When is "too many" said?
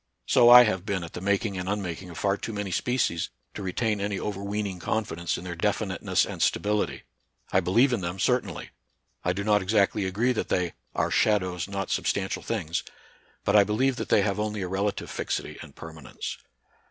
2.35-2.71